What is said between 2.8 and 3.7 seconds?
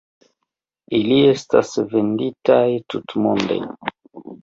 tutmonde.